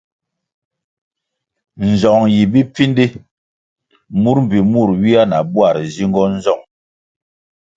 Nzong 1.89 2.25
yi 2.33 2.41
bipfindi, 2.53 3.05
mur 4.21 4.37
mbpi 4.43 4.59
mur 4.71 4.89
ywia 4.99 5.21
na 5.29 5.37
bwar 5.51 5.75
nzingo 5.87 6.23
nzong. 6.35 6.63